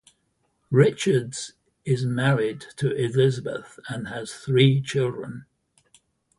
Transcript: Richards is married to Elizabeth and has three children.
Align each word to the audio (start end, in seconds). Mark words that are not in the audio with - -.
Richards 0.71 1.53
is 1.85 2.05
married 2.05 2.61
to 2.77 2.89
Elizabeth 2.91 3.79
and 3.87 4.07
has 4.07 4.33
three 4.33 4.81
children. 4.81 5.45